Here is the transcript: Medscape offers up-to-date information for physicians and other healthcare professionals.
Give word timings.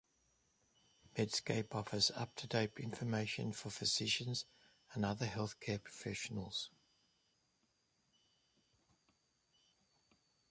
Medscape 1.15 1.75
offers 1.75 2.09
up-to-date 2.15 2.71
information 2.77 3.51
for 3.51 3.69
physicians 3.69 4.45
and 4.95 5.05
other 5.05 5.27
healthcare 5.27 5.79
professionals. 5.79 6.71